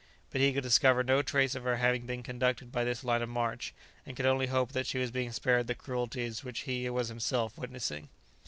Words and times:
But 0.31 0.41
he 0.41 0.51
could 0.51 0.63
discover 0.63 1.03
no 1.03 1.21
trace 1.21 1.53
of 1.53 1.63
her 1.63 1.75
having 1.75 2.07
been 2.07 2.23
conducted 2.23 2.71
by 2.71 2.83
this 2.83 3.03
line 3.03 3.21
of 3.21 3.29
march, 3.29 3.71
and 4.03 4.17
could 4.17 4.25
only 4.25 4.47
hope 4.47 4.71
that 4.71 4.87
she 4.87 4.97
was 4.97 5.11
being 5.11 5.31
spared 5.31 5.67
the 5.67 5.75
cruelties 5.75 6.43
which 6.43 6.61
he 6.61 6.89
was 6.89 7.09
himself 7.09 7.55
witnessing. 7.55 8.09